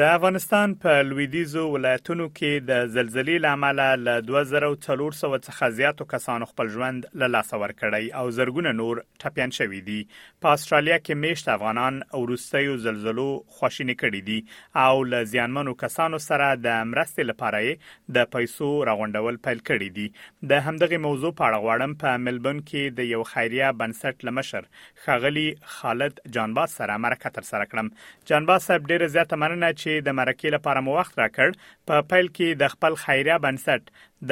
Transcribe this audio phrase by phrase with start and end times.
[0.00, 6.70] د افغانستان په لویدیزو ولایتونو کې د زلزلې لامل له 2400 څخه زیاتو کسانو خپل
[6.76, 9.96] ژوند له لاسه ورکړی او زرګونه نور ټپيان شوي دي
[10.44, 13.26] په استرالیا کې میشت افغانان او روسي زلزلو
[13.58, 14.38] خوشینه کړي دي
[14.84, 20.64] او له زیانمنو کسانو سره د مرستې لپاره د پیسو راغونډول پیل کړي دي د
[20.70, 24.70] همدغه موضوع په اړه غواړم په ملبون کې د یو خیریه بنسټ لمشر
[25.08, 25.46] خغلی
[25.76, 27.94] خالد جانباز سره مرکه تر سره کړم
[28.32, 31.48] جانباز صاحب ډیره زیاته مننه چې چې د مرکې لپاره مو وخت راکړ
[31.90, 33.82] په پیل کې د خپل خیریه بنسټ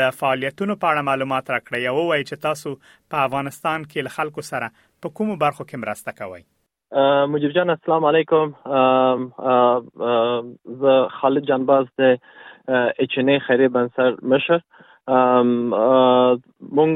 [0.01, 2.69] د فعالیتونو په اړه معلومات راکړی او وایي چې تاسو
[3.15, 4.67] په افغانستان کې خلکو سره
[5.05, 6.43] په کومو برخو کې مرسته کوئ
[7.37, 8.53] مجیب جان السلام علیکم
[10.84, 12.23] زه خالد جانباز د
[13.05, 14.61] اچ ان ای خیریه بنسټ مشر
[15.11, 16.91] مونږ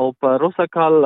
[0.02, 1.04] او په روسا کال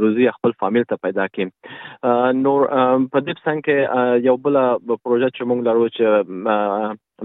[0.03, 1.47] روزي خپل فامیل ته پیدا کړي
[2.43, 2.53] نو
[3.13, 3.77] په دې څنګه کې
[4.29, 4.55] یو بل
[5.03, 6.05] پروژه چې موږ لرو چې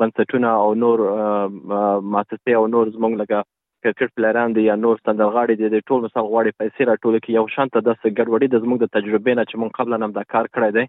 [0.00, 3.46] بنسټونه او نور مؤسسې او نور زموږ لکه
[3.86, 7.42] کرکټ پلران دي یا نور ستندرغاړي دي د ټولو سره غواړي پیسې راټول کړي یو
[7.56, 10.48] شان ته د سګړوړي د زموږ د تجربې نه چې مونږ قبل نه دا کار
[10.56, 10.84] کړی دی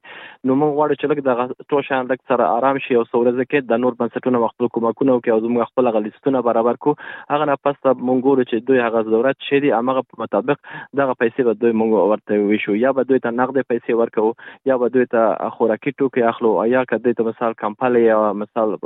[0.50, 3.68] نو مونږ غواړو چې لکه د ټو شان لک سره آرام شي او سورزه کې
[3.74, 6.96] د نور بنسټونو وخت کومکونه او کې زموږ خپل غلیستونه برابر کو
[7.36, 10.64] هغه نه پس مونږ ګورو چې دوی هغه ضرورت شي دي هغه په مطابق
[11.02, 14.26] دغه پیسې به دوی مونږ ورته ویشو یا به دوی ته نقد پیسې ورکو
[14.74, 18.78] یا به دوی ته خوراکي ټوکي اخلو یا کدی ته مثال کمپل یا مثال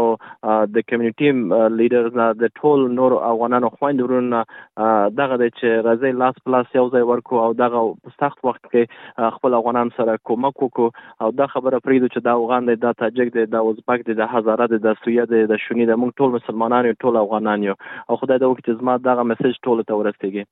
[0.77, 1.29] د کمیونټي
[1.81, 4.43] لیډرز نه د ټول نور افغانانو خويندورونه
[5.21, 9.31] دغه د چې راځي لاس پلاس یو ځای ورکو او دغه په سخت وخت کې
[9.37, 13.33] خپل افغانان سره کومک وکړو او دا خبره پریدو چې دا افغان دی دا تاجک
[13.37, 16.37] دی دا ازبک دی د هزاره دی د سویه دی د شونی دی موږ ټول
[16.39, 20.01] مسلمانان یو ټول افغانان یو او خدای دا وکړي چې زما دغه میسج ټول ته
[20.01, 20.45] ورسیږي